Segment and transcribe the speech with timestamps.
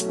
[0.00, 0.08] Hey,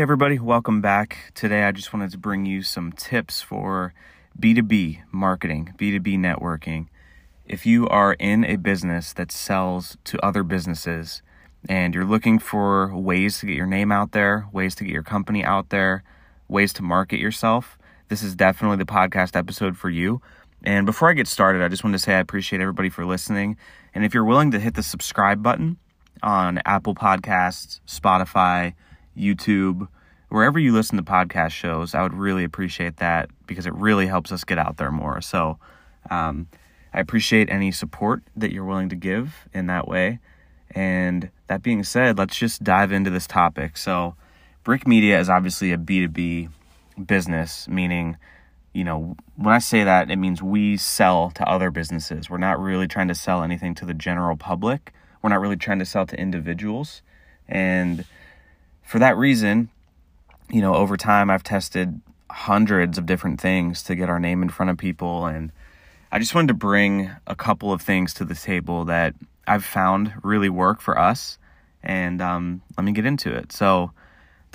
[0.00, 1.30] everybody, welcome back.
[1.34, 3.92] Today, I just wanted to bring you some tips for
[4.40, 6.86] B2B marketing, B2B networking.
[7.44, 11.20] If you are in a business that sells to other businesses
[11.68, 15.02] and you're looking for ways to get your name out there, ways to get your
[15.02, 16.02] company out there,
[16.48, 17.76] ways to market yourself,
[18.08, 20.20] this is definitely the podcast episode for you.
[20.64, 23.56] And before I get started, I just want to say I appreciate everybody for listening.
[23.94, 25.76] And if you're willing to hit the subscribe button
[26.22, 28.74] on Apple Podcasts, Spotify,
[29.16, 29.88] YouTube,
[30.28, 34.32] wherever you listen to podcast shows, I would really appreciate that because it really helps
[34.32, 35.20] us get out there more.
[35.20, 35.58] So,
[36.10, 36.48] um,
[36.92, 40.18] I appreciate any support that you're willing to give in that way.
[40.70, 43.76] And that being said, let's just dive into this topic.
[43.76, 44.16] So,
[44.64, 46.48] Brick Media is obviously a B2B
[47.04, 48.16] business, meaning,
[48.72, 52.28] you know, when I say that, it means we sell to other businesses.
[52.28, 55.78] We're not really trying to sell anything to the general public, we're not really trying
[55.80, 57.02] to sell to individuals.
[57.48, 58.04] And
[58.82, 59.70] for that reason,
[60.50, 64.48] you know, over time, I've tested hundreds of different things to get our name in
[64.48, 65.26] front of people.
[65.26, 65.52] And
[66.12, 69.14] I just wanted to bring a couple of things to the table that
[69.46, 71.38] I've found really work for us.
[71.82, 73.52] And um, let me get into it.
[73.52, 73.92] So,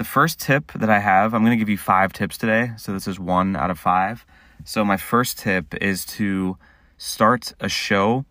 [0.02, 2.72] the first tip that I have, I'm going to give you five tips today.
[2.76, 4.26] So, this is one out of five.
[4.66, 6.58] So, my first tip is to
[6.98, 8.26] start a show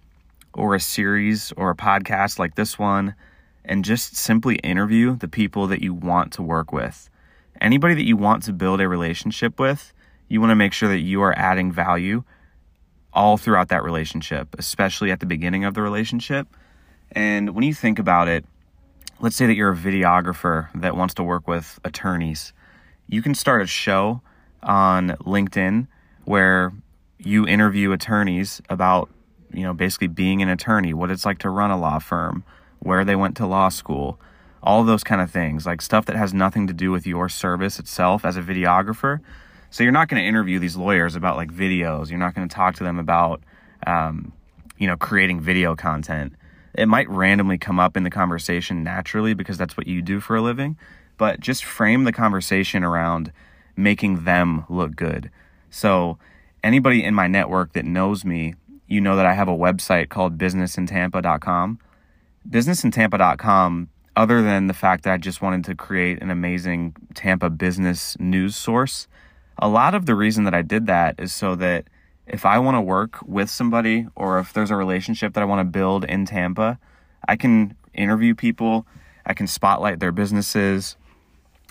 [0.52, 3.14] or a series or a podcast like this one
[3.64, 7.08] and just simply interview the people that you want to work with.
[7.60, 9.92] Anybody that you want to build a relationship with,
[10.26, 12.24] you want to make sure that you are adding value
[13.12, 16.48] all throughout that relationship, especially at the beginning of the relationship.
[17.12, 18.44] And when you think about it,
[19.20, 22.52] let's say that you're a videographer that wants to work with attorneys.
[23.06, 24.22] You can start a show
[24.62, 25.88] on LinkedIn
[26.24, 26.72] where
[27.18, 29.10] you interview attorneys about,
[29.52, 32.44] you know, basically being an attorney, what it's like to run a law firm,
[32.78, 34.18] where they went to law school,
[34.62, 37.78] all those kind of things, like stuff that has nothing to do with your service
[37.78, 39.20] itself as a videographer.
[39.70, 42.08] So you're not going to interview these lawyers about like videos.
[42.08, 43.42] You're not going to talk to them about,
[43.86, 44.32] um,
[44.78, 46.32] you know, creating video content.
[46.74, 50.36] It might randomly come up in the conversation naturally because that's what you do for
[50.36, 50.76] a living,
[51.18, 53.32] but just frame the conversation around
[53.76, 55.30] making them look good.
[55.70, 56.18] So
[56.62, 58.54] anybody in my network that knows me,
[58.86, 61.78] you know that I have a website called businessintampa.com.
[62.48, 68.18] Businessintampa.com other than the fact that I just wanted to create an amazing Tampa business
[68.18, 69.06] news source,
[69.58, 71.88] a lot of the reason that I did that is so that
[72.32, 75.60] if I want to work with somebody or if there's a relationship that I want
[75.60, 76.78] to build in Tampa,
[77.26, 78.86] I can interview people,
[79.26, 80.96] I can spotlight their businesses,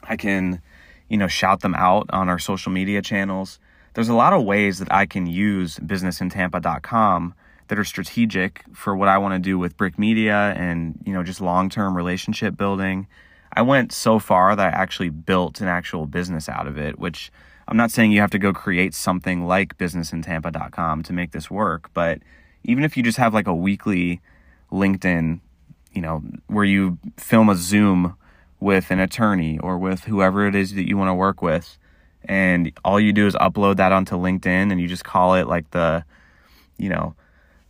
[0.03, 0.61] I can,
[1.07, 3.59] you know, shout them out on our social media channels.
[3.93, 7.33] There's a lot of ways that I can use businessintampa.com
[7.69, 11.23] that are strategic for what I want to do with Brick Media and, you know,
[11.23, 13.07] just long-term relationship building.
[13.53, 17.31] I went so far that I actually built an actual business out of it, which
[17.69, 21.91] I'm not saying you have to go create something like businessintampa.com to make this work,
[21.93, 22.19] but
[22.63, 24.21] even if you just have like a weekly
[24.71, 25.39] LinkedIn,
[25.93, 28.17] you know, where you film a Zoom
[28.59, 31.77] with an attorney or with whoever it is that you want to work with,
[32.25, 35.69] and all you do is upload that onto LinkedIn and you just call it like
[35.69, 36.03] the,
[36.77, 37.13] you know,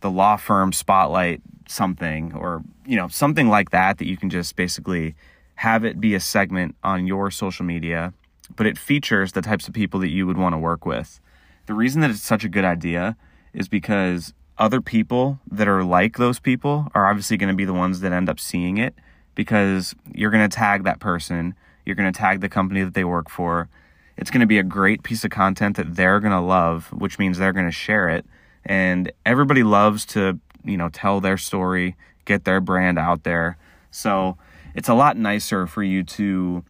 [0.00, 4.56] the law firm spotlight something or you know something like that that you can just
[4.56, 5.14] basically
[5.56, 8.12] have it be a segment on your social media
[8.56, 11.20] but it features the types of people that you would want to work with.
[11.66, 13.16] The reason that it's such a good idea
[13.52, 17.72] is because other people that are like those people are obviously going to be the
[17.72, 18.94] ones that end up seeing it
[19.34, 21.54] because you're going to tag that person
[21.86, 23.68] you're going to tag the company that they work for.
[24.16, 27.18] It's going to be a great piece of content that they're going to love which
[27.18, 28.26] means they're going to share it.
[28.64, 31.96] And everybody loves to you know tell their story
[32.26, 33.56] get their brand out there.
[33.90, 34.36] So
[34.74, 36.64] it's a lot nicer for you to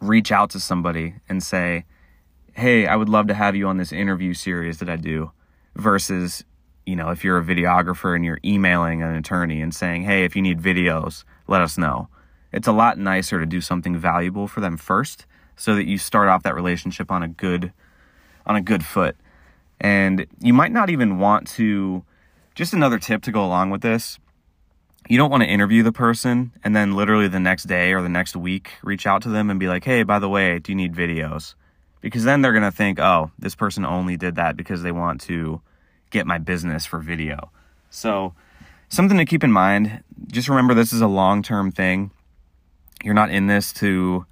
[0.00, 1.84] reach out to somebody and say
[2.54, 5.30] hey i would love to have you on this interview series that i do
[5.74, 6.44] versus
[6.84, 10.36] you know if you're a videographer and you're emailing an attorney and saying hey if
[10.36, 12.08] you need videos let us know
[12.52, 15.26] it's a lot nicer to do something valuable for them first
[15.56, 17.72] so that you start off that relationship on a good
[18.46, 19.16] on a good foot
[19.80, 22.04] and you might not even want to,
[22.54, 24.18] just another tip to go along with this.
[25.08, 28.08] You don't want to interview the person and then literally the next day or the
[28.08, 30.76] next week reach out to them and be like, hey, by the way, do you
[30.76, 31.54] need videos?
[32.00, 35.20] Because then they're going to think, oh, this person only did that because they want
[35.22, 35.60] to
[36.10, 37.50] get my business for video.
[37.90, 38.34] So,
[38.88, 42.10] something to keep in mind just remember this is a long term thing.
[43.04, 44.26] You're not in this to,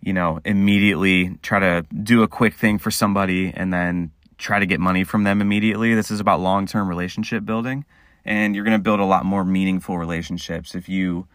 [0.00, 4.66] you know, immediately try to do a quick thing for somebody and then try to
[4.66, 5.94] get money from them immediately.
[5.94, 7.84] This is about long term relationship building.
[8.24, 11.26] And you're going to build a lot more meaningful relationships if you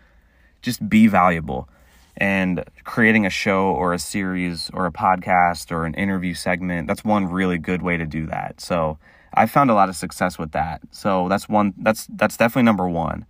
[0.61, 1.69] just be valuable.
[2.17, 7.03] And creating a show or a series or a podcast or an interview segment, that's
[7.03, 8.59] one really good way to do that.
[8.59, 8.97] So
[9.33, 10.81] I found a lot of success with that.
[10.91, 13.25] So that's one that's that's definitely number 1.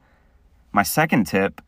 [0.72, 1.62] My second tip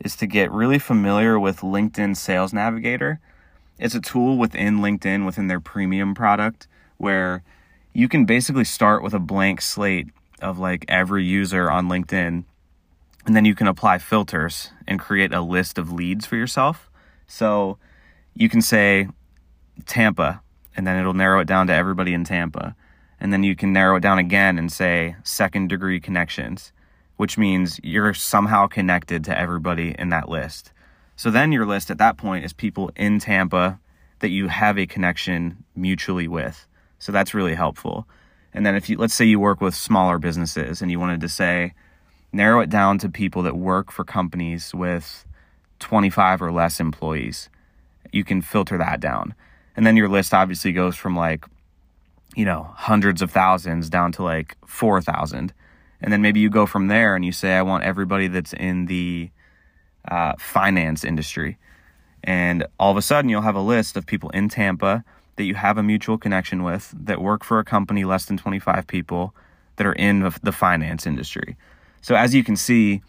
[0.00, 3.20] is to get really familiar with LinkedIn Sales Navigator.
[3.78, 6.66] It's a tool within LinkedIn within their premium product
[6.98, 7.42] where
[7.92, 10.08] you can basically start with a blank slate
[10.40, 12.44] of like every user on LinkedIn
[13.26, 16.88] and then you can apply filters and create a list of leads for yourself.
[17.26, 17.78] So
[18.34, 19.08] you can say
[19.84, 20.40] Tampa
[20.76, 22.76] and then it'll narrow it down to everybody in Tampa.
[23.18, 26.72] And then you can narrow it down again and say second degree connections,
[27.16, 30.72] which means you're somehow connected to everybody in that list.
[31.16, 33.80] So then your list at that point is people in Tampa
[34.20, 36.68] that you have a connection mutually with.
[37.00, 38.06] So that's really helpful.
[38.56, 41.28] And then if you let's say you work with smaller businesses and you wanted to
[41.28, 41.74] say
[42.32, 45.24] narrow it down to people that work for companies with
[45.78, 47.48] 25 or less employees.
[48.12, 49.34] You can filter that down.
[49.76, 51.44] And then your list obviously goes from like
[52.34, 55.54] you know, hundreds of thousands down to like 4,000.
[56.02, 58.86] And then maybe you go from there and you say, I want everybody that's in
[58.86, 59.30] the
[60.06, 61.56] uh, finance industry.
[62.22, 65.02] And all of a sudden, you'll have a list of people in Tampa
[65.36, 68.86] that you have a mutual connection with that work for a company less than 25
[68.86, 69.34] people
[69.76, 71.56] that are in the finance industry.
[72.00, 73.02] So, as you can see,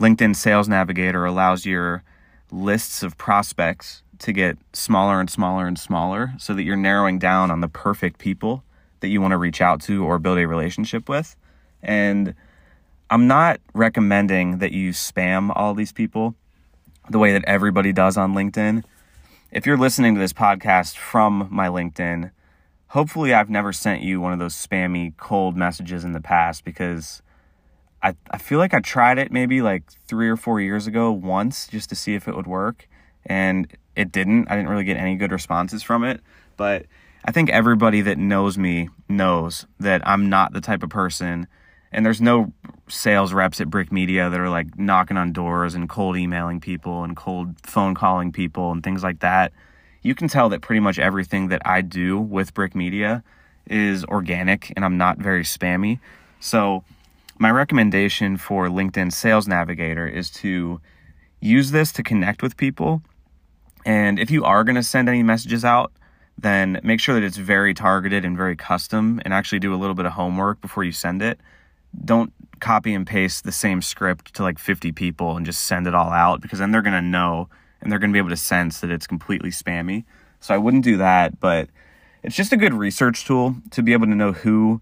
[0.00, 2.02] LinkedIn Sales Navigator allows your
[2.50, 7.50] lists of prospects to get smaller and smaller and smaller so that you're narrowing down
[7.50, 8.62] on the perfect people
[9.00, 11.36] that you want to reach out to or build a relationship with.
[11.82, 12.34] And
[13.10, 16.34] I'm not recommending that you spam all these people
[17.08, 18.82] the way that everybody does on LinkedIn.
[19.56, 22.30] If you're listening to this podcast from my LinkedIn,
[22.88, 27.22] hopefully I've never sent you one of those spammy cold messages in the past because
[28.02, 31.68] I, I feel like I tried it maybe like three or four years ago once
[31.68, 32.86] just to see if it would work.
[33.24, 34.50] And it didn't.
[34.50, 36.20] I didn't really get any good responses from it.
[36.58, 36.84] But
[37.24, 41.46] I think everybody that knows me knows that I'm not the type of person,
[41.96, 42.52] and there's no
[42.88, 47.02] sales reps at Brick Media that are like knocking on doors and cold emailing people
[47.02, 49.50] and cold phone calling people and things like that.
[50.02, 53.24] You can tell that pretty much everything that I do with Brick Media
[53.66, 55.98] is organic and I'm not very spammy.
[56.38, 56.84] So,
[57.38, 60.80] my recommendation for LinkedIn Sales Navigator is to
[61.40, 63.02] use this to connect with people.
[63.86, 65.92] And if you are going to send any messages out,
[66.38, 69.94] then make sure that it's very targeted and very custom and actually do a little
[69.94, 71.40] bit of homework before you send it.
[72.04, 75.94] Don't copy and paste the same script to like 50 people and just send it
[75.94, 77.48] all out because then they're going to know
[77.80, 80.04] and they're going to be able to sense that it's completely spammy.
[80.40, 81.68] So I wouldn't do that, but
[82.22, 84.80] it's just a good research tool to be able to know who,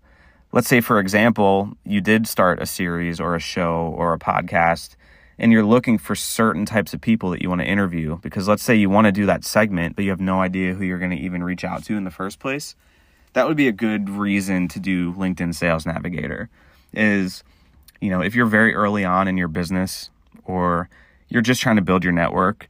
[0.52, 4.96] let's say, for example, you did start a series or a show or a podcast
[5.38, 8.62] and you're looking for certain types of people that you want to interview because let's
[8.62, 11.10] say you want to do that segment but you have no idea who you're going
[11.10, 12.74] to even reach out to in the first place
[13.32, 16.48] that would be a good reason to do linkedin sales navigator
[16.96, 17.42] is
[18.00, 20.10] you know if you're very early on in your business
[20.44, 20.88] or
[21.28, 22.68] you're just trying to build your network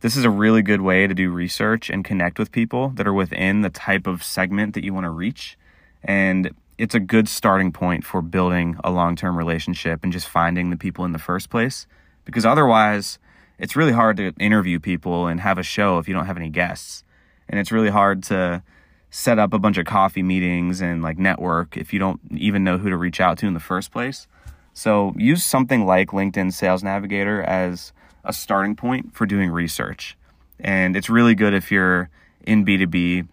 [0.00, 3.12] this is a really good way to do research and connect with people that are
[3.12, 5.58] within the type of segment that you want to reach
[6.02, 10.76] and it's a good starting point for building a long-term relationship and just finding the
[10.76, 11.86] people in the first place
[12.24, 13.18] because otherwise
[13.60, 16.48] it's really hard to interview people and have a show if you don't have any
[16.48, 17.04] guests.
[17.48, 18.62] And it's really hard to
[19.10, 22.78] set up a bunch of coffee meetings and like network if you don't even know
[22.78, 24.26] who to reach out to in the first place.
[24.72, 27.92] So use something like LinkedIn Sales Navigator as
[28.24, 30.16] a starting point for doing research.
[30.60, 32.08] And it's really good if you're
[32.46, 33.26] in B2B,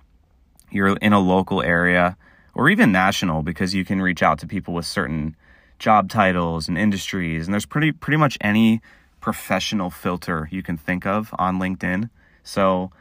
[0.72, 2.18] you're in a local area,
[2.56, 5.36] or even national because you can reach out to people with certain
[5.78, 8.82] job titles and industries and there's pretty pretty much any
[9.22, 12.10] professional filter you can think of on LinkedIn.
[12.44, 12.92] So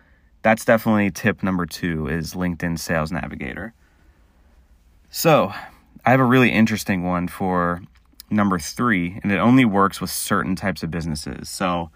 [0.46, 3.74] that's definitely tip number 2 is LinkedIn Sales Navigator.
[5.10, 5.52] So,
[6.04, 7.82] I have a really interesting one for
[8.30, 11.48] number 3 and it only works with certain types of businesses.
[11.48, 11.90] So,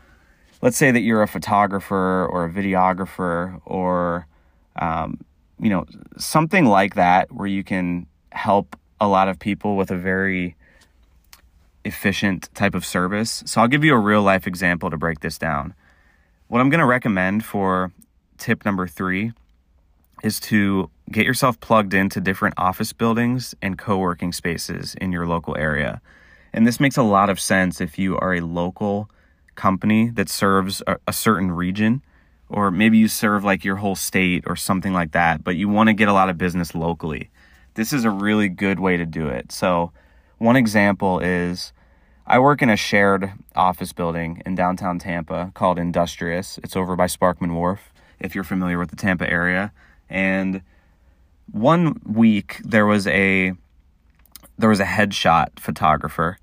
[0.62, 4.26] let's say that you're a photographer or a videographer or
[4.75, 5.21] um,
[5.61, 5.87] you know
[6.19, 10.57] something like that where you can help a lot of people with a very
[11.85, 13.45] efficient type of service.
[13.47, 15.73] So I'll give you a real life example to break this down.
[16.49, 17.92] What I'm going to recommend for
[18.40, 19.32] tip number three
[20.23, 25.26] is to get yourself plugged into different office buildings and co working spaces in your
[25.26, 26.00] local area.
[26.52, 29.09] And this makes a lot of sense if you are a local
[29.54, 32.02] company that serves a, a certain region,
[32.49, 35.88] or maybe you serve like your whole state or something like that, but you want
[35.88, 37.30] to get a lot of business locally.
[37.75, 39.52] this is a really good way to do it.
[39.52, 39.92] So,
[40.38, 41.73] one example is
[42.26, 46.59] I work in a shared office building in downtown Tampa called Industrious.
[46.62, 49.73] It's over by Sparkman Wharf, if you're familiar with the Tampa area.
[50.09, 50.62] And
[51.50, 53.53] one week there was a
[54.59, 56.37] there was a headshot photographer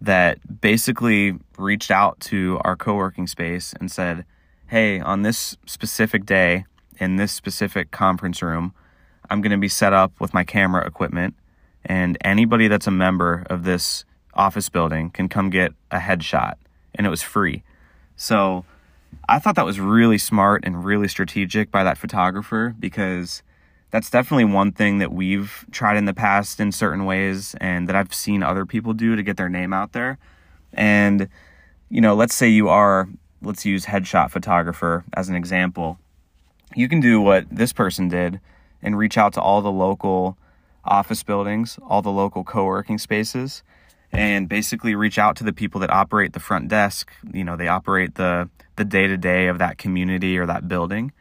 [0.00, 4.24] that basically reached out to our co-working space and said,
[4.66, 6.64] "Hey, on this specific day
[6.98, 8.74] in this specific conference room,
[9.28, 11.34] I'm going to be set up with my camera equipment
[11.84, 16.54] and anybody that's a member of this office building can come get a headshot
[16.94, 17.62] and it was free."
[18.16, 18.64] So,
[19.28, 23.42] I thought that was really smart and really strategic by that photographer because
[23.90, 27.96] that's definitely one thing that we've tried in the past in certain ways and that
[27.96, 30.18] I've seen other people do to get their name out there.
[30.72, 31.28] And,
[31.88, 33.08] you know, let's say you are,
[33.42, 35.98] let's use headshot photographer as an example.
[36.74, 38.40] You can do what this person did
[38.82, 40.38] and reach out to all the local
[40.84, 43.62] office buildings, all the local co working spaces,
[44.12, 47.10] and basically reach out to the people that operate the front desk.
[47.32, 48.48] You know, they operate the
[48.80, 51.12] the day to day of that community or that building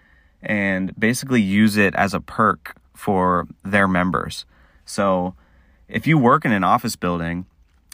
[0.41, 4.45] and basically use it as a perk for their members.
[4.85, 5.35] So
[5.89, 7.45] if you work in an office building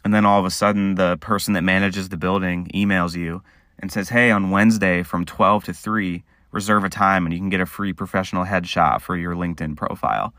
[0.03, 3.41] and then all of a sudden the person that manages the building emails you
[3.79, 7.49] and says, Hey, on Wednesday from 12 to 3, reserve a time and you can
[7.49, 10.31] get a free professional headshot for your LinkedIn profile.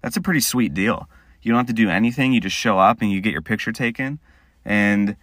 [0.00, 1.06] That's a pretty sweet deal.
[1.42, 3.72] You don't have to do anything, you just show up and you get your picture
[3.72, 4.18] taken,
[4.64, 5.16] and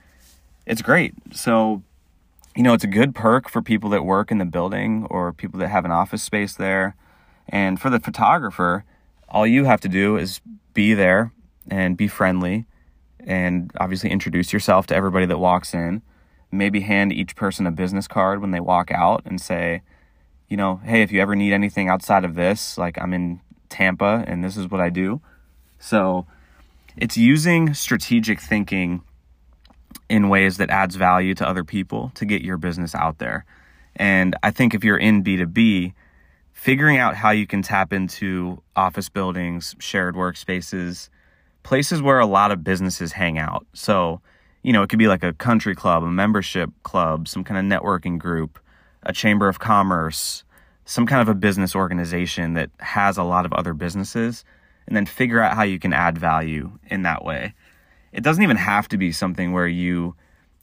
[0.68, 1.16] it's great.
[1.32, 1.82] So
[2.58, 5.60] you know, it's a good perk for people that work in the building or people
[5.60, 6.96] that have an office space there.
[7.48, 8.84] And for the photographer,
[9.30, 10.42] all you have to do is
[10.74, 11.32] be there
[11.70, 12.66] and be friendly
[13.20, 16.02] and obviously introduce yourself to everybody that walks in.
[16.52, 19.84] Maybe hand each person a business card when they walk out and say,
[20.50, 24.24] you know, hey, if you ever need anything outside of this, like I'm in Tampa
[24.26, 25.22] and this is what I do.
[25.78, 26.26] So
[26.96, 29.04] it's using strategic thinking
[30.10, 33.46] in ways that adds value to other people to get your business out there.
[33.96, 35.94] And I think if you're in B2B,
[36.54, 41.10] figuring out how you can tap into office buildings, shared workspaces,
[41.64, 43.66] places where a lot of businesses hang out.
[43.74, 44.22] So,
[44.64, 47.80] you know, it could be like a country club, a membership club, some kind of
[47.80, 48.60] networking group,
[49.04, 50.44] a chamber of commerce,
[50.86, 54.46] some kind of a business organization that has a lot of other businesses,
[54.88, 57.54] and then figure out how you can add value in that way
[58.12, 60.16] it doesn't even have to be something where you,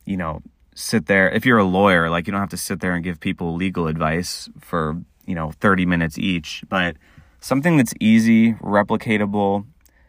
[0.05, 0.43] you know,
[0.75, 1.31] sit there.
[1.31, 3.87] If you're a lawyer, like you don't have to sit there and give people legal
[3.87, 6.97] advice for, you know, 30 minutes each, but
[7.41, 9.67] something that's easy, replicatable,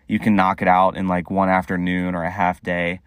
[0.08, 3.00] you can knock it out in like one afternoon or a half day.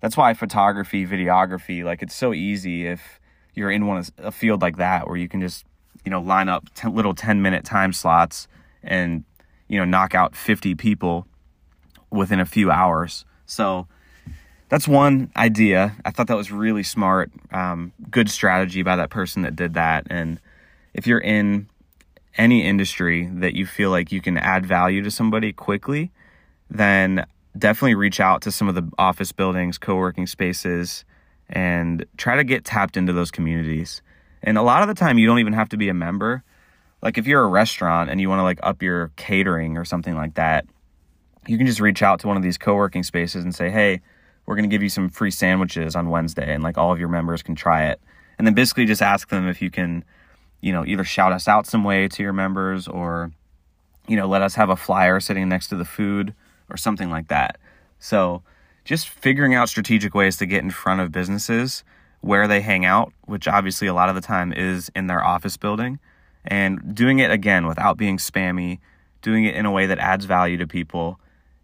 [0.00, 3.20] That's why photography, videography, like it's so easy if
[3.54, 5.64] you're in one a field like that where you can just,
[6.04, 8.46] you know, line up ten, little 10 minute time slots
[8.82, 9.24] and,
[9.68, 11.26] you know, knock out 50 people
[12.10, 13.24] within a few hours.
[13.46, 13.86] So
[14.68, 15.96] that's one idea.
[16.04, 17.30] I thought that was really smart.
[17.52, 20.06] Um, good strategy by that person that did that.
[20.10, 20.40] And
[20.92, 21.68] if you're in
[22.36, 26.10] any industry that you feel like you can add value to somebody quickly,
[26.68, 27.24] then
[27.56, 31.04] definitely reach out to some of the office buildings, co working spaces,
[31.48, 34.02] and try to get tapped into those communities.
[34.42, 36.42] And a lot of the time, you don't even have to be a member.
[37.02, 40.14] Like if you're a restaurant and you want to like up your catering or something
[40.14, 40.66] like that,
[41.46, 44.00] you can just reach out to one of these co-working spaces and say, "Hey,
[44.46, 47.08] we're going to give you some free sandwiches on Wednesday and like all of your
[47.08, 48.00] members can try it."
[48.38, 50.04] And then basically just ask them if you can,
[50.60, 53.32] you know, either shout us out some way to your members or
[54.08, 56.34] you know, let us have a flyer sitting next to the food
[56.70, 57.58] or something like that.
[57.98, 58.42] So,
[58.84, 61.82] just figuring out strategic ways to get in front of businesses
[62.20, 65.56] where they hang out, which obviously a lot of the time is in their office
[65.56, 65.98] building,
[66.44, 68.78] and doing it again without being spammy,
[69.22, 71.18] doing it in a way that adds value to people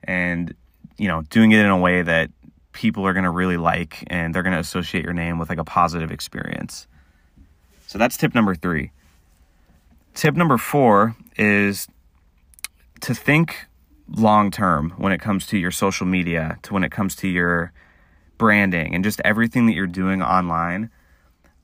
[0.04, 0.54] and
[0.99, 2.30] you know doing it in a way that
[2.73, 5.59] people are going to really like and they're going to associate your name with like
[5.59, 6.87] a positive experience.
[7.87, 8.90] So that's tip number three.
[10.14, 11.88] Tip number four is
[13.00, 13.66] to think
[14.09, 17.73] long term when it comes to your social media to when it comes to your
[18.38, 20.90] branding and just everything that you're doing online.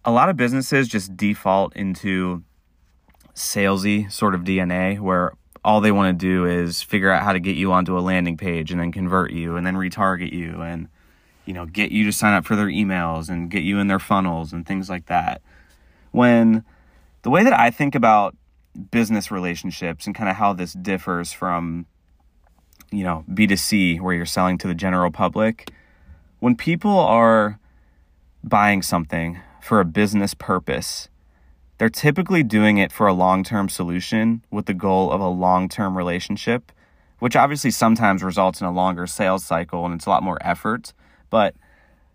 [0.04, 2.42] A lot of businesses just default into
[3.34, 5.32] salesy sort of dna where
[5.64, 8.36] all they want to do is figure out how to get you onto a landing
[8.36, 10.88] page and then convert you and then retarget you and
[11.44, 13.98] you know get you to sign up for their emails and get you in their
[13.98, 15.42] funnels and things like that.
[16.10, 16.64] When
[17.22, 18.36] the way that i think about
[18.90, 21.86] business relationships and kind of how this differs from
[22.90, 25.70] you know b2c where you're selling to the general public
[26.38, 27.58] when people are
[28.44, 31.08] buying something for a business purpose
[31.78, 35.68] they're typically doing it for a long term solution with the goal of a long
[35.68, 36.72] term relationship
[37.18, 40.92] which obviously sometimes results in a longer sales cycle and it's a lot more effort.
[41.30, 41.54] But,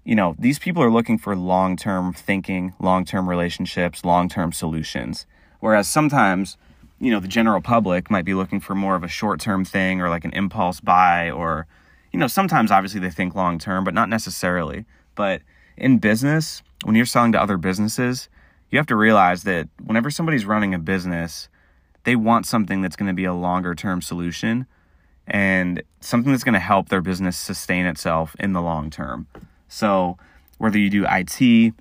[0.03, 4.51] you know, these people are looking for long term thinking, long term relationships, long term
[4.51, 5.25] solutions.
[5.60, 6.58] Whereas sometimes,
[7.00, 10.01] you know, the general public might be looking for more of a short term thing
[10.01, 11.67] or like an impulse buy or,
[12.12, 14.86] you know, sometimes obviously they think long term, but not necessarily.
[15.15, 15.41] But
[15.77, 18.29] in business, when you're selling to other businesses,
[18.74, 21.48] you have to realize that whenever somebody's running a business,
[22.06, 24.65] they want something that's going to be a longer term solution
[25.27, 29.27] and something that's going to help their business sustain itself in the long term.
[29.68, 30.18] So,
[30.58, 31.75] whether you do IT,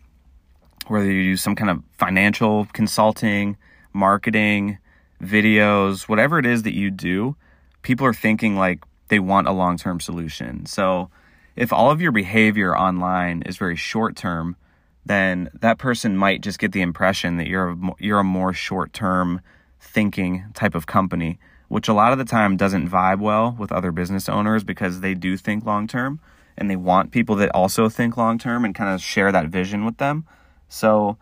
[0.86, 3.56] whether you do some kind of financial consulting,
[3.94, 4.76] marketing,
[5.22, 7.36] videos, whatever it is that you do,
[7.80, 10.66] people are thinking like they want a long term solution.
[10.66, 11.08] So,
[11.56, 14.56] if all of your behavior online is very short term,
[15.04, 18.92] then that person might just get the impression that you're a, you're a more short
[18.92, 19.40] term
[19.80, 21.38] thinking type of company
[21.72, 25.14] which a lot of the time doesn't vibe well with other business owners because they
[25.14, 26.20] do think long term
[26.58, 29.86] and they want people that also think long term and kind of share that vision
[29.86, 30.26] with them.
[30.68, 31.16] So,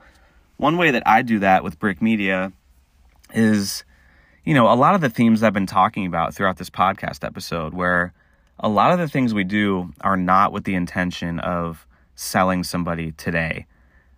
[0.56, 2.52] one way that I do that with Brick Media
[3.32, 3.84] is,
[4.44, 7.72] you know, a lot of the themes I've been talking about throughout this podcast episode,
[7.72, 8.12] where
[8.58, 11.86] a lot of the things we do are not with the intention of
[12.20, 13.66] selling somebody today.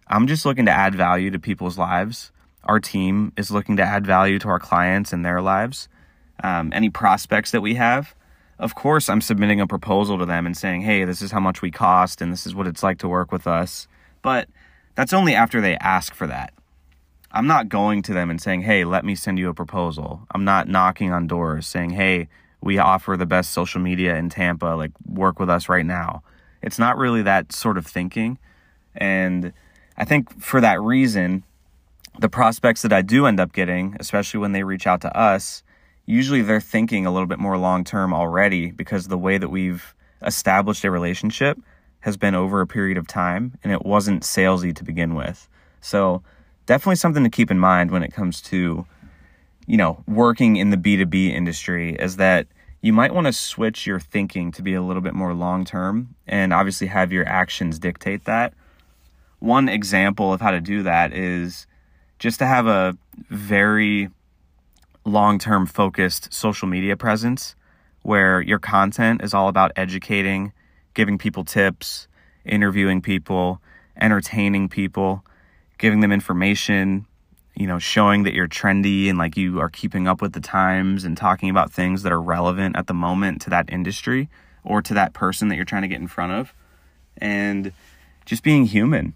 [0.09, 2.33] I'm just looking to add value to people's lives.
[2.65, 5.89] Our team is looking to add value to our clients and their lives
[6.43, 8.15] um, any prospects that we have,
[8.59, 11.63] of course, I'm submitting a proposal to them and saying, hey, this is how much
[11.63, 13.89] we cost and this is what it's like to work with us.
[14.23, 14.49] But
[14.95, 16.53] that's only after they ask for that.
[17.33, 20.21] I'm not going to them and saying, hey, let me send you a proposal.
[20.33, 22.29] I'm not knocking on doors saying, hey,
[22.61, 26.23] we offer the best social media in Tampa, like work with us right now.
[26.63, 28.39] It's not really that sort of thinking.
[28.95, 29.53] And
[29.97, 31.45] I think for that reason,
[32.19, 35.63] the prospects that I do end up getting, especially when they reach out to us,
[36.07, 39.95] usually they're thinking a little bit more long term already because the way that we've
[40.25, 41.59] established a relationship
[42.01, 45.49] has been over a period of time and it wasn't salesy to begin with.
[45.81, 46.23] So,
[46.67, 48.87] definitely something to keep in mind when it comes to
[49.67, 52.47] you know, working in the B2B industry is that
[52.83, 56.17] you might want to switch your thinking to be a little bit more long term
[56.27, 58.53] and obviously have your actions dictate that.
[59.39, 61.67] One example of how to do that is
[62.19, 62.97] just to have a
[63.31, 64.11] very
[65.05, 67.55] long term focused social media presence
[68.03, 70.53] where your content is all about educating,
[70.95, 72.09] giving people tips,
[72.45, 73.61] interviewing people,
[74.01, 75.25] entertaining people,
[75.79, 77.07] giving them information,
[77.55, 81.05] you know, showing that you're trendy and like you are keeping up with the times
[81.05, 84.29] and talking about things that are relevant at the moment to that industry
[84.65, 86.55] or to that person that you're trying to get in front of.
[87.19, 87.73] And
[88.25, 89.15] just being human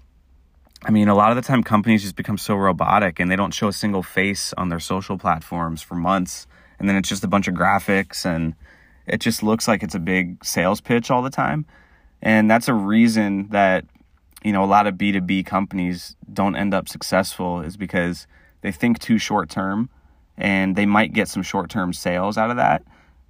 [0.84, 3.54] I mean, a lot of the time companies just become so robotic and they don't
[3.54, 6.46] show a single face on their social platforms for months.
[6.78, 8.54] And then it's just a bunch of graphics and
[9.06, 11.64] it just looks like it's a big sales pitch all the time.
[12.20, 13.84] And that's a reason that,
[14.46, 18.28] you know, a lot of B2B companies don't end up successful is because
[18.60, 19.90] they think too short term
[20.38, 22.84] and they might get some short term sales out of that,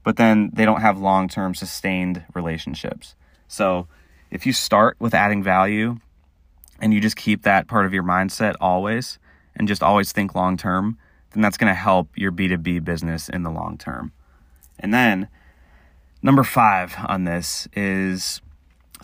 [0.05, 3.15] but then they don't have long term sustained relationships.
[3.49, 3.89] So
[4.31, 6.01] if you start with adding value
[6.83, 9.19] and you just keep that part of your mindset always
[9.55, 10.99] and just always think long term,
[11.31, 14.13] then that's going to help your B2B business in the long term.
[14.79, 15.29] And then
[16.21, 18.43] number five on this is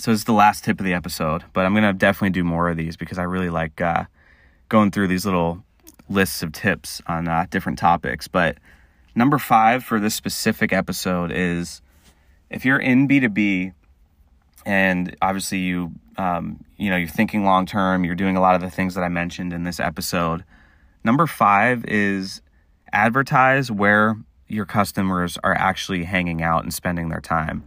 [0.02, 2.76] so is the last tip of the episode, but I'm to definitely do more of
[2.76, 4.06] these because I really like uh,
[4.68, 5.62] going through these little
[6.08, 8.26] lists of tips on uh, different topics.
[8.26, 8.58] But
[9.14, 11.82] number five for this specific episode is
[12.50, 13.74] if you're in B2B
[14.66, 18.60] and obviously you um, you know you're thinking long term you're doing a lot of
[18.60, 20.44] the things that i mentioned in this episode
[21.04, 22.42] number five is
[22.92, 27.64] advertise where your customers are actually hanging out and spending their time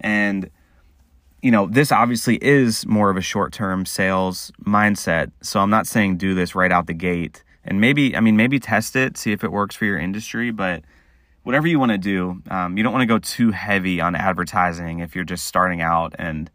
[0.00, 0.50] and
[1.42, 5.86] you know this obviously is more of a short term sales mindset so i'm not
[5.86, 9.32] saying do this right out the gate and maybe i mean maybe test it see
[9.32, 10.82] if it works for your industry but
[11.42, 15.00] whatever you want to do, um, you don't want to go too heavy on advertising
[15.00, 16.50] if you're just starting out and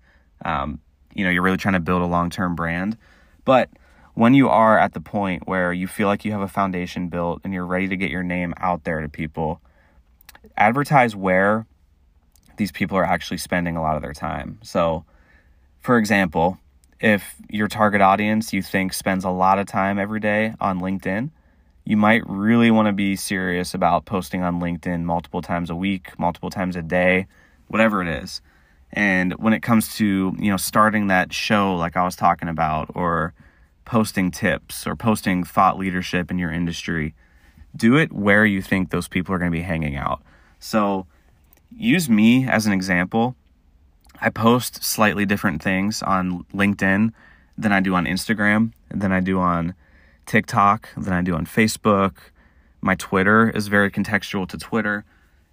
[0.46, 0.80] um,
[1.14, 2.98] you know you're really trying to build a long-term brand.
[3.46, 3.70] But
[4.14, 7.42] when you are at the point where you feel like you have a foundation built
[7.44, 9.62] and you're ready to get your name out there to people,
[10.56, 11.66] advertise where
[12.58, 14.60] these people are actually spending a lot of their time.
[14.64, 15.06] So,
[15.80, 16.58] for example,
[17.00, 21.30] if your target audience you think spends a lot of time every day on LinkedIn,
[21.86, 26.18] you might really want to be serious about posting on LinkedIn multiple times a week,
[26.20, 27.28] multiple times a day,
[27.68, 28.42] whatever it is.
[28.92, 32.92] And when it comes to, you know, starting that show like I was talking about
[32.94, 33.34] or
[33.86, 37.14] posting tips or posting thought leadership in your industry,
[37.76, 40.22] do it where you think those people are going to be hanging out.
[40.60, 41.06] So,
[41.76, 43.36] use me as an example.
[44.20, 47.14] I post slightly different things on LinkedIn
[47.58, 49.76] than I do on Instagram, than I do on
[50.26, 52.14] TikTok, than I do on Facebook.
[52.82, 55.06] My Twitter is very contextual to Twitter.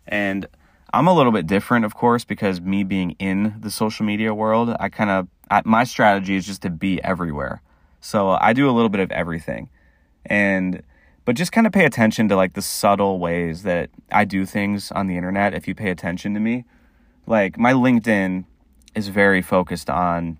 [0.06, 0.46] And
[0.92, 4.74] I'm a little bit different, of course, because me being in the social media world,
[4.78, 5.28] I kind of,
[5.66, 7.62] my strategy is just to be everywhere.
[8.00, 9.68] So I do a little bit of everything.
[10.26, 10.82] And,
[11.24, 14.92] but just kind of pay attention to like the subtle ways that I do things
[14.92, 16.64] on the internet if you pay attention to me.
[17.26, 18.44] Like my LinkedIn
[18.94, 20.38] is very focused on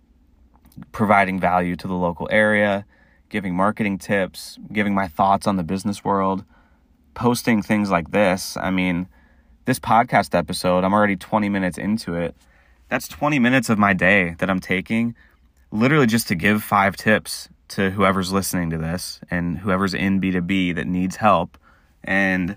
[0.93, 2.85] providing value to the local area,
[3.29, 6.45] giving marketing tips, giving my thoughts on the business world,
[7.15, 8.57] posting things like this.
[8.57, 9.09] I mean,
[9.65, 12.35] this podcast episode, I'm already 20 minutes into it.
[12.91, 15.15] That's 20 minutes of my day that I'm taking
[15.75, 20.77] literally just to give five tips to whoever's listening to this and whoever's in B2B
[20.77, 21.59] that needs help.
[22.05, 22.57] And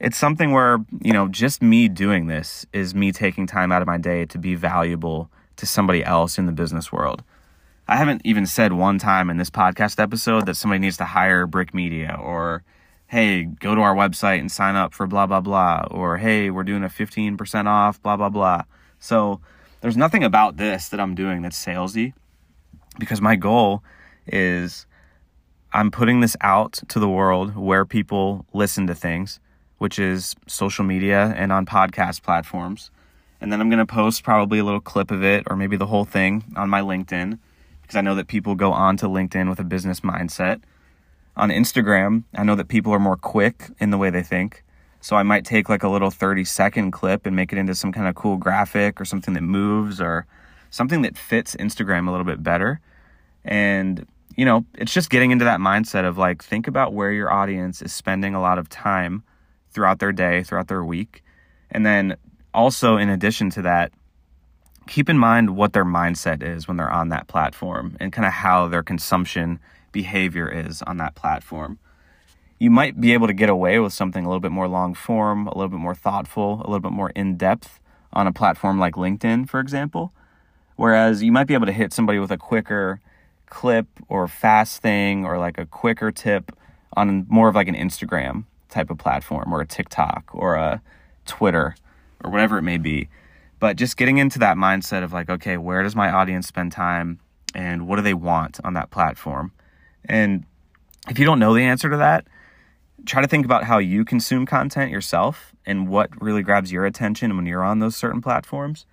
[0.00, 3.86] it's something where, you know, just me doing this is me taking time out of
[3.86, 7.22] my day to be valuable to somebody else in the business world.
[7.86, 11.46] I haven't even said one time in this podcast episode that somebody needs to hire
[11.46, 12.64] Brick Media or,
[13.06, 16.64] hey, go to our website and sign up for blah, blah, blah, or hey, we're
[16.64, 18.64] doing a 15% off, blah, blah, blah.
[18.98, 19.40] So
[19.80, 22.12] there's nothing about this that I'm doing that's salesy
[22.98, 23.82] because my goal
[24.32, 24.86] is
[25.72, 29.38] I'm putting this out to the world where people listen to things,
[29.78, 32.90] which is social media and on podcast platforms.
[33.40, 35.86] And then I'm going to post probably a little clip of it or maybe the
[35.86, 37.38] whole thing on my LinkedIn
[37.82, 40.62] because I know that people go on to LinkedIn with a business mindset.
[41.36, 44.64] On Instagram, I know that people are more quick in the way they think.
[45.00, 47.92] So I might take like a little 30 second clip and make it into some
[47.92, 50.26] kind of cool graphic or something that moves or
[50.70, 52.80] something that fits Instagram a little bit better.
[53.44, 54.06] And,
[54.38, 57.82] you know, it's just getting into that mindset of like, think about where your audience
[57.82, 59.24] is spending a lot of time
[59.70, 61.24] throughout their day, throughout their week.
[61.72, 62.16] And then
[62.54, 63.90] also, in addition to that,
[64.86, 68.32] keep in mind what their mindset is when they're on that platform and kind of
[68.32, 69.58] how their consumption
[69.90, 71.80] behavior is on that platform.
[72.60, 75.48] You might be able to get away with something a little bit more long form,
[75.48, 77.80] a little bit more thoughtful, a little bit more in depth
[78.12, 80.12] on a platform like LinkedIn, for example.
[80.76, 83.00] Whereas you might be able to hit somebody with a quicker
[83.50, 86.52] clip or fast thing or like a quicker tip
[86.96, 90.82] on more of like an Instagram type of platform or a TikTok or a
[91.26, 91.74] Twitter
[92.24, 93.08] or whatever it may be.
[93.60, 97.20] But just getting into that mindset of like, okay, where does my audience spend time
[97.54, 99.52] and what do they want on that platform?
[100.04, 100.44] And
[101.08, 102.26] if you don't know the answer to that,
[103.06, 107.36] try to think about how you consume content yourself and what really grabs your attention
[107.36, 108.86] when you're on those certain platforms.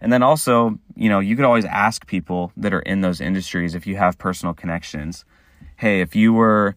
[0.00, 3.74] And then also, you know, you could always ask people that are in those industries
[3.74, 5.24] if you have personal connections.
[5.76, 6.76] Hey, if you were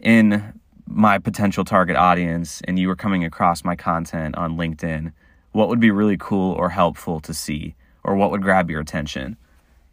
[0.00, 5.12] in my potential target audience and you were coming across my content on LinkedIn,
[5.52, 9.36] what would be really cool or helpful to see, or what would grab your attention.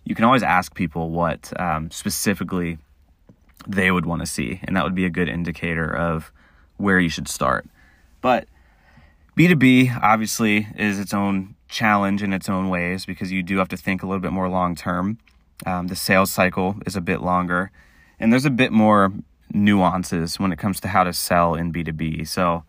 [0.03, 2.77] You can always ask people what um, specifically
[3.67, 6.31] they would want to see, and that would be a good indicator of
[6.77, 7.65] where you should start.
[8.21, 8.47] But
[9.37, 13.77] B2B obviously is its own challenge in its own ways because you do have to
[13.77, 15.17] think a little bit more long term.
[15.65, 17.71] Um, the sales cycle is a bit longer,
[18.19, 19.11] and there's a bit more
[19.51, 22.27] nuances when it comes to how to sell in B2B.
[22.27, 22.63] So,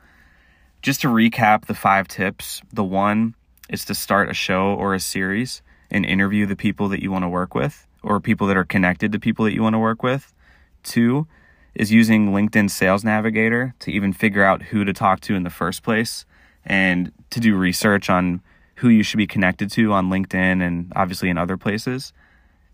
[0.83, 3.35] just to recap the five tips the one
[3.69, 7.25] is to start a show or a series and interview the people that you want
[7.25, 10.03] to work with or people that are connected to people that you want to work
[10.03, 10.35] with.
[10.83, 11.27] Two
[11.75, 15.51] is using LinkedIn Sales Navigator to even figure out who to talk to in the
[15.51, 16.27] first place
[16.65, 18.43] and to do research on
[18.77, 22.13] who you should be connected to on LinkedIn and obviously in other places.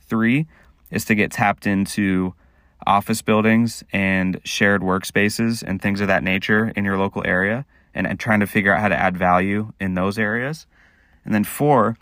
[0.00, 0.46] Three
[0.90, 2.34] is to get tapped into
[2.86, 8.06] office buildings and shared workspaces and things of that nature in your local area and,
[8.06, 10.66] and trying to figure out how to add value in those areas.
[11.24, 11.96] And then four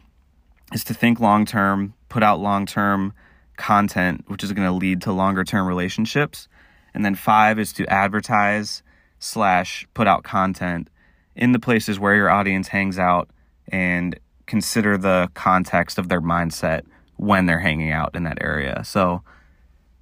[0.72, 3.12] is to think long term, put out long term
[3.56, 6.48] content, which is going to lead to longer term relationships.
[6.94, 8.82] And then five is to advertise
[9.18, 10.88] slash put out content
[11.34, 13.28] in the places where your audience hangs out
[13.68, 16.82] and consider the context of their mindset
[17.16, 18.82] when they're hanging out in that area.
[18.84, 19.22] So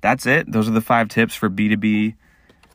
[0.00, 0.50] that's it.
[0.50, 2.14] Those are the five tips for B2B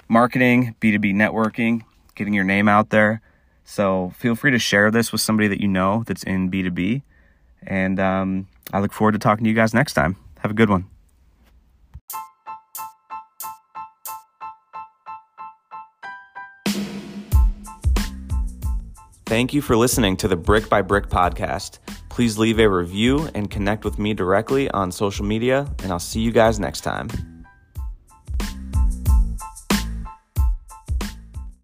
[0.07, 1.83] marketing, B2B networking
[2.15, 3.21] getting your name out there.
[3.63, 7.01] So feel free to share this with somebody that you know that's in B2B.
[7.63, 10.17] And um, I look forward to talking to you guys next time.
[10.39, 10.87] Have a good one.
[19.31, 21.79] Thank you for listening to the Brick by Brick podcast.
[22.09, 26.19] Please leave a review and connect with me directly on social media, and I'll see
[26.19, 27.07] you guys next time.